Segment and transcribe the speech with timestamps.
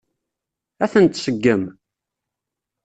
[0.83, 1.63] Ad tent-tseggem?